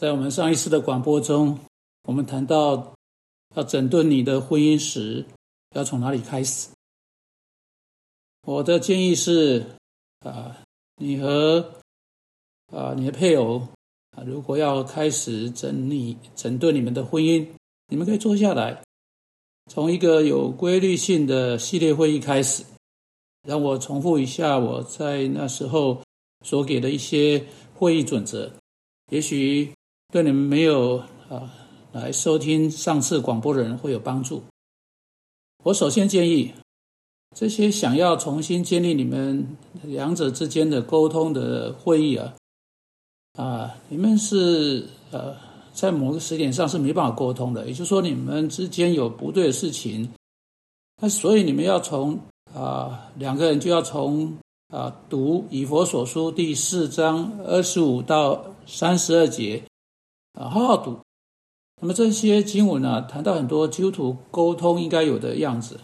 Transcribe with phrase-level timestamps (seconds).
[0.00, 1.58] 在我们上一次的广播中，
[2.04, 2.94] 我们谈到
[3.54, 5.26] 要整顿你的婚姻时，
[5.74, 6.70] 要从哪里开始？
[8.46, 9.62] 我的建议是，
[10.20, 10.56] 啊，
[10.96, 11.74] 你和
[12.72, 13.58] 啊你的配偶
[14.12, 17.46] 啊，如果要开始整理整顿你们的婚姻，
[17.88, 18.82] 你们可以坐下来，
[19.70, 22.64] 从一个有规律性的系列会议开始。
[23.46, 26.02] 让我重复一下我在那时候
[26.42, 27.44] 所给的一些
[27.74, 28.50] 会议准则，
[29.10, 29.70] 也许。
[30.10, 30.96] 对你们没有
[31.28, 31.52] 啊
[31.92, 34.42] 来收听上次广播的人会有帮助。
[35.62, 36.52] 我首先建议
[37.36, 42.34] 这些想要重新建立你们两者之间的沟通的会议啊
[43.34, 45.36] 啊，你们是呃
[45.72, 50.08] 在某个时点上是没办法沟通的，也就是说你们之间有不对的事情，
[51.00, 52.18] 那所以你们要从
[52.52, 54.36] 啊两个人就要从
[54.68, 59.62] 啊读以佛所书第四章二十五到三十二节。
[60.32, 60.98] 啊，好好读。
[61.80, 65.80] 那么这些经文呢，谈到很多基督徒沟通应该有的样子。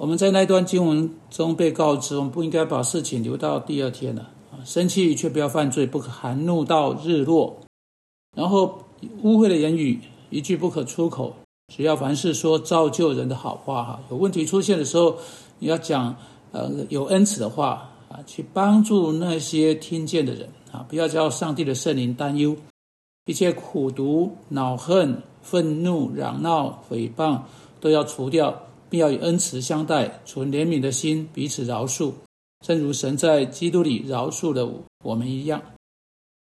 [0.00, 4.30] 我们在那段经文中被告知，我们不应该把事情留到第二天了。
[4.50, 7.60] 啊，生气却不要犯罪，不可含怒到日落。
[8.36, 8.78] 然后
[9.22, 11.34] 污秽的言语一句不可出口。
[11.74, 15.18] 只要凡事说造就人的好话，哈，有问题出现的时候，
[15.58, 16.16] 你要讲
[16.52, 22.56] 呃有恩慈的话啊，去帮助那些听见的人啊，不要叫上帝的圣灵担忧。
[23.28, 27.42] 一切苦毒、恼恨、愤怒、嚷闹、诽谤，
[27.78, 32.10] 都要除掉，并要以恩慈相待，存怜悯的心，彼此饶恕，
[32.64, 34.66] 正如神在基督里饶恕了
[35.04, 35.60] 我们一样。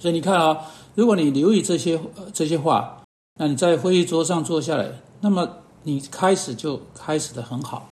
[0.00, 2.00] 所以你看啊，如果你留意这些
[2.34, 3.00] 这些话，
[3.38, 5.48] 那你在会议桌上坐下来，那么
[5.84, 7.86] 你开始就开始的很好。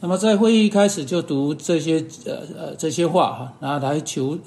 [0.00, 4.38] 那么在会议开始就读这些呃呃这些话哈，然后来求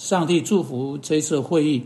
[0.00, 1.84] 上帝祝福这次会议。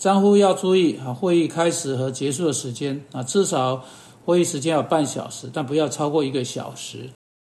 [0.00, 3.84] 丈夫要注意啊，会议开始和结束的时间啊，至少
[4.24, 7.10] 会议时间要半小时，但不要超过一个小时。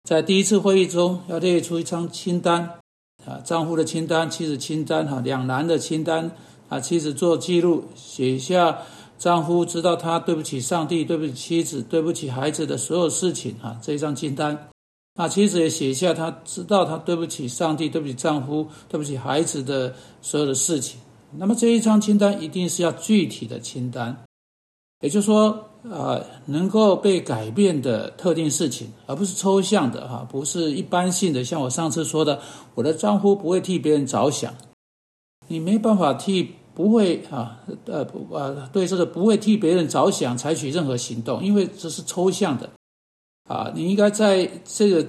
[0.09, 2.79] 在第一次会议中，要列出一张清单
[3.27, 6.31] 啊，丈夫的清单、妻子清单哈，两男的清单
[6.71, 8.79] 啊，妻子做记录，写下
[9.19, 14.69] 丈夫知道他对不起上帝、对不起妻子、对不起孩子的所有事情哈，这一张清单。
[15.19, 20.99] 那妻子也写下他知道他对不起上帝、对不起丈夫、对不起孩子的所有的事情。
[21.37, 24.25] 那么这一张清单一定是要具体的清单，
[25.01, 31.45] 也就是说，啊，能够被改变的特定事情，而不是抽象的哈，不是一般性的。
[31.45, 32.41] 像我上次说的，
[32.75, 34.55] 我的丈夫不会替别人着想，
[35.49, 42.69] 你没办法替不会啊，呃，不啊，对这个不会替别人着想采取任何行动，因为这是抽象的，
[43.49, 45.07] 啊，你应该在这个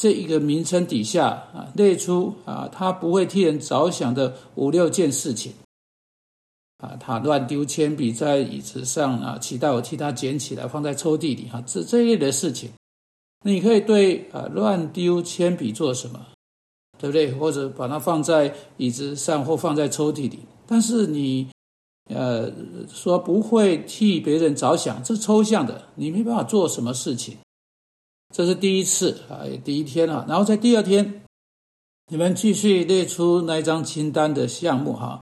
[0.00, 5.52] 这一个名称底下啊，列出啊，他不会替人着想的五六件事情。
[6.78, 12.70] 啊，他乱丢铅笔在椅子上啊，期待我替他捡起来放在抽屉里哈，这这一类的事情，
[13.44, 16.24] 你可以对啊乱丢铅笔做什么，
[16.96, 17.32] 对不对？
[17.32, 20.38] 或者把它放在椅子上或放在抽屉里。
[20.68, 21.48] 但是你
[22.14, 22.48] 呃
[22.88, 27.36] 说不会替别人着想，这抽象的，你没办法做什么事情。
[28.34, 31.22] 这是第一次啊，第一天啊，然后在第二天，
[32.10, 35.20] 你们继续列出那一张清单的项目哈。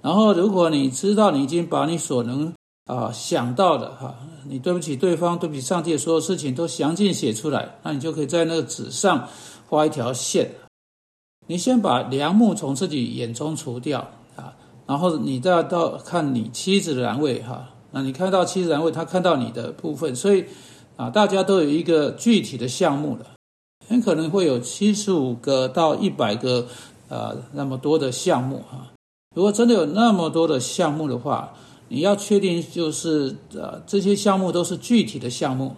[0.00, 2.52] 然后，如果你知道你已经把你所能
[2.84, 4.14] 啊想到的哈，
[4.46, 9.28] 你对不起对方、对不起上帝的所有事情都详尽写出来，那你就可以在那个纸上
[9.68, 10.50] 画一条线。
[11.46, 14.00] 你先把梁木从自己眼中除掉
[14.36, 14.54] 啊，
[14.86, 20.44] 然后你再到看你妻子的栏位哈，那你看到妻子栏位，他看到你的部分，所以
[20.96, 23.34] 啊，大家都有一个具体的项目了，
[23.88, 26.66] 很可能会有七十五个到一百个
[27.08, 28.92] 呃那么多的项目哈。
[29.34, 31.52] 如果真的有那么多的项目的话，
[31.88, 35.74] 你要确定就是呃这些项目都是具体的项目。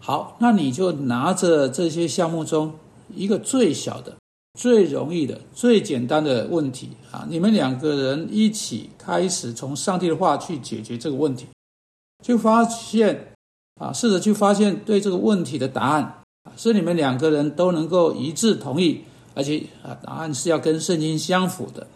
[0.00, 2.74] 好，那你就拿着这些项目中
[3.14, 4.16] 一个最小的、
[4.58, 11.46] 最容易的、最简单的问题啊，你们两个人一起开始从上帝的话去解决这个问题，
[12.24, 13.31] 就发现
[13.80, 16.22] 啊，试着去发现对这个问题的答案，
[16.56, 19.02] 是你们两个人都能够一致同意，
[19.34, 21.86] 而且啊答案是要跟圣经相符的。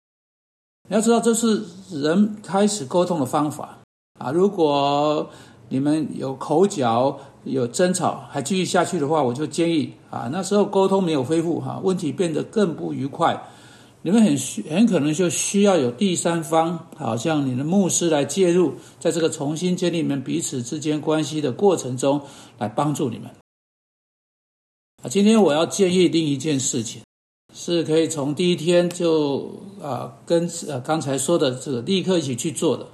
[0.88, 3.78] 你要知道，这是人开始沟通的方法
[4.20, 4.30] 啊！
[4.30, 5.28] 如果
[5.68, 13.48] 你们有口角、有争吵，还继续下去的话，我就建议啊，那时候沟通没有恢复哈，问题变得更不愉快。
[14.06, 22.22] 你们很需很可能就需要有第三方，好像你的牧师来介入，在这个重新建立你们彼此之间关系的过程中，
[22.56, 23.28] 来帮助你们。
[25.02, 27.02] 啊，今天我要建议另一件事情。
[27.52, 32.86] 是可以从第一天就啊跟呃刚才说的这个立刻一起去做的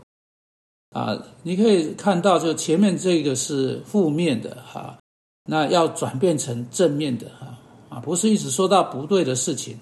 [0.98, 1.22] 啊。
[1.42, 4.98] 你可以看到，就前面这个是负面的哈，
[5.44, 7.58] 那要转变成正面的哈
[7.90, 9.76] 啊，不是一直说到不对的事情。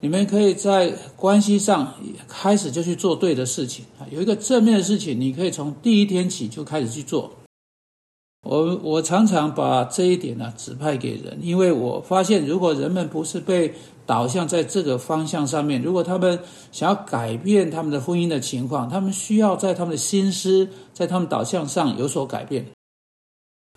[0.00, 1.94] 你们可以在关系上
[2.28, 7.32] 开始就去做对的事情啊，有一个正面的事情，你可以从第一天起就开始去做。
[8.46, 13.74] 我我常常把这一点呢指派给人，因为我发现，如果人们不是被
[14.06, 16.38] 导向在这个方向上面，如果他们
[16.70, 22.64] 想要改变他们的婚姻的情况，他们需要在他们的心思，在他们导向上有所改变。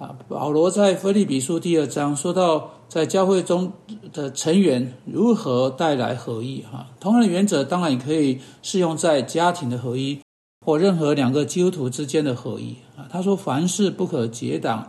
[0.01, 3.71] 啊，保罗在腓利比书第二章说到，在教会中
[4.12, 6.63] 的成员如何带来合一。
[6.63, 10.19] 哈，同样的原则当然也可以适用在家庭的合一，
[10.65, 12.75] 或任何两个基督徒之间的合一。
[12.98, 14.88] 啊，他说，凡事不可结党，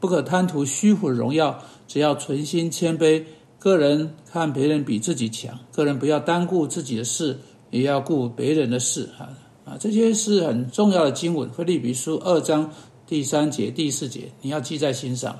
[0.00, 3.24] 不可贪图虚浮荣耀，只要存心谦卑，
[3.58, 7.36] 个人看别人比自己强，个人不要单顾自己的事，
[7.70, 9.08] 也要顾别人的事。
[9.18, 9.28] 哈
[9.64, 12.70] 啊，这些是很重要的经文，腓利比书二章。
[13.12, 15.38] 第三节、第四节，你要记在心上。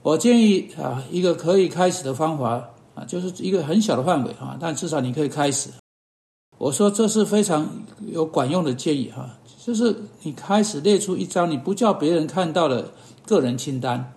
[0.00, 5.68] 我建议啊，一个可以开始的方法啊，就是一个很小的范围啊，但至少你可以开始。
[6.56, 7.68] 我说这是非常
[8.10, 12.94] 有管用的建议哈，就是你开始列出一张你不叫别人看到的
[13.26, 14.14] 个人清单。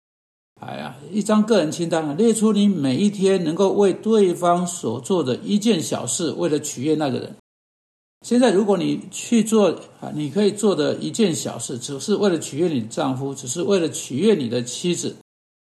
[0.62, 7.36] 哎呀，一张个人清单啊，列出你每一天能够为对方所做的一件小事，为了取悦那个人。
[8.24, 15.18] 现在，如果你去做啊，你可以做的一件小事，只是为了取悦你丈夫，只是为了取悦你的妻子。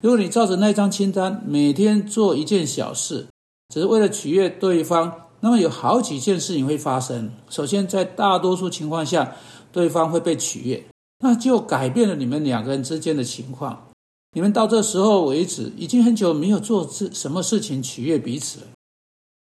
[0.00, 3.26] 如果你照着那张清单，每天做一件小事，
[3.74, 7.32] 只是为了取悦对方，那么有好几件事情会发生。
[7.50, 9.34] 首先，在大多数情况下，
[9.72, 10.86] 对方会被取悦，
[11.18, 13.88] 那就改变了你们两个人之间的情况。
[14.34, 18.66] 你们到这时候为止，已经很久没有做这什么事情取悦彼此了。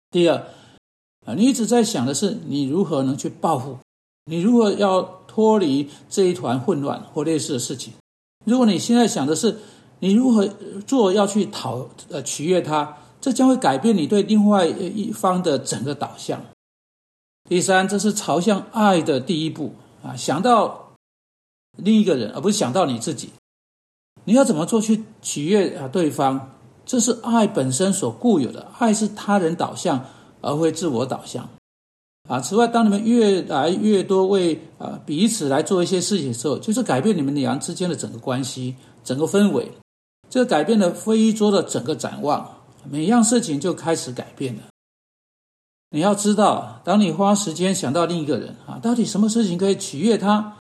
[0.10, 0.44] 第二。
[1.36, 3.78] 你一直在想的是你如何能去报复，
[4.26, 7.94] 你如何要脱离这一团混乱或类似的事情。
[8.46, 9.58] 如果你现在想的是
[10.00, 10.48] 你如何
[10.88, 16.42] 做要去讨呃取悦他，这将会改变你对另外一方的整个导向。
[17.50, 19.74] 第三，这是朝向爱的第一步
[20.04, 20.94] 啊，想到
[21.78, 23.30] 另一个人，而不是想到你自己。
[24.26, 26.52] 你要怎么做去取悦啊对方？
[26.86, 30.06] 这是爱本身所固有的，爱是他人导向。
[30.42, 31.50] 而会自我导向，
[32.30, 32.40] 啊！
[32.40, 39.72] 此外，当你们越来越多为啊彼此来做一些事情的时候，就是改变你们两人之间的整个关系、整个氛围，
[40.30, 44.62] 这改变了非桌的整个展望，每样事情就开始改变了。
[45.92, 50.58] 你要知道，当你花时间想到另一个人啊，到底什么事情可以取悦他，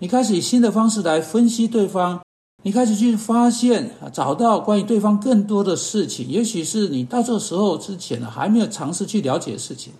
[0.00, 2.20] 你开始以新的方式来分析对方。
[2.66, 9.92] 你开始去发现啊，找到关于对方更多的事情，也许是你到这个时候之前呢还没有尝试去了解事情。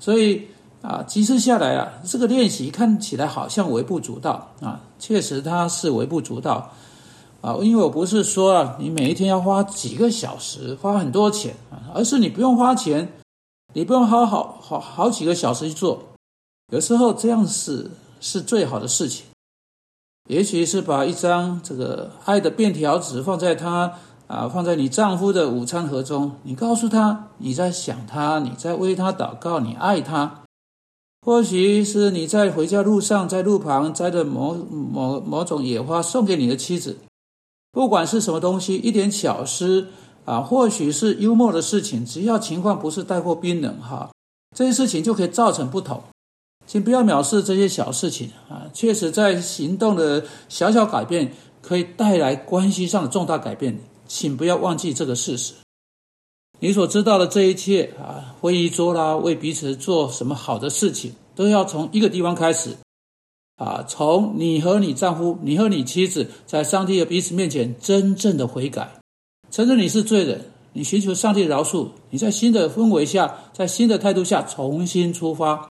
[0.00, 0.46] 所以
[0.80, 6.70] 啊，几次下来啊，这个练习看起来好像微不足道啊，确实它是微不足道
[7.40, 7.56] 啊。
[7.62, 13.12] 因为我不是说啊，你每一天要花几个小时，花很多钱啊，而是你不用花钱，
[13.74, 16.00] 你不用花好好好几个小时去做，
[16.72, 17.90] 有时候这样是
[18.20, 19.24] 是最好的事情。
[20.28, 23.94] 也许是把一张这个爱的便条纸放在他
[24.26, 26.32] 啊，放在你丈夫的午餐盒中。
[26.42, 30.42] 你告诉他你在想他，你在为他祷告，你爱他。
[31.26, 36.98] 或许是你在回家路上，在路旁摘的某某某种野花送给你的妻子。
[37.72, 39.88] 不管是什么东西，一点巧思
[40.26, 44.10] 啊，或许是幽默的事情，只要情况不是太过冰冷哈，
[44.54, 46.02] 这些事情就可以造成不同。
[46.68, 48.68] 请不要藐视这些小事情啊！
[48.74, 51.32] 确实，在行动的小小改变
[51.62, 53.80] 可以带来关系上的重大改变。
[54.06, 55.54] 请不要忘记这个事实。
[56.60, 62.76] 你所知道的这一切啊，会议桌啦，为彼此做什么好的事情，都要从一个地方开始
[63.56, 63.82] 啊！
[63.88, 68.98] 从你和你丈夫、你和你妻子在上帝的彼此面前真正的悔改，
[69.50, 75.68] 承认你是罪人，你寻求上帝的饶恕，你在新的氛围下，在新的态度下重新出发。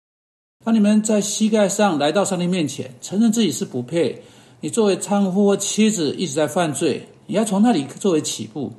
[0.66, 4.22] 当你们在膝盖上来到上帝面前，承认自己是不配，
[4.60, 8.74] 你作为丈夫或妻子一直在犯罪，你要从那里作为起步，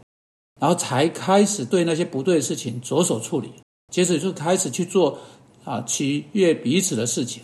[0.61, 3.53] 然后才开始对那些不对的事情着手处理，
[3.91, 5.19] 接着就开始去做
[5.65, 7.43] 啊取悦彼此的事情，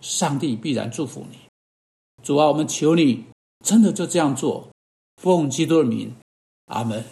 [0.00, 1.38] 上帝必然祝福你。
[2.22, 3.24] 主啊，我们求你
[3.64, 4.68] 真的就这样做，
[5.22, 6.14] 奉基督的名，
[6.66, 7.02] 阿门。